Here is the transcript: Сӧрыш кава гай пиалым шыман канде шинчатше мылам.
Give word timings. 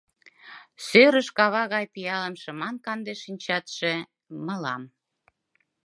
Сӧрыш 0.85 1.27
кава 1.37 1.63
гай 1.73 1.85
пиалым 1.93 2.35
шыман 2.41 2.75
канде 2.85 3.13
шинчатше 3.23 3.93
мылам. 4.45 4.83